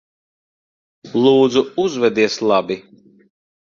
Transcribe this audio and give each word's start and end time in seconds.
Lūdzu, 1.27 1.65
uzvedies 1.87 2.43
labi. 2.53 2.83